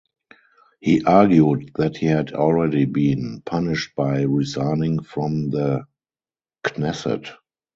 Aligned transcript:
He 0.79 1.03
argued 1.03 1.73
that 1.75 1.95
he 1.97 2.07
had 2.07 2.33
already 2.33 2.85
been 2.85 3.43
punished 3.45 3.95
by 3.95 4.21
resigning 4.23 5.03
from 5.03 5.51
the 5.51 5.85
Knesset. 6.63 7.29